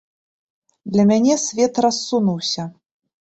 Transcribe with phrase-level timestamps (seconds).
[0.95, 2.67] Для мяне свет рассунуўся.